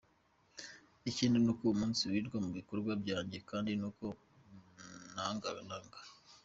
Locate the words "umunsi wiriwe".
1.75-2.37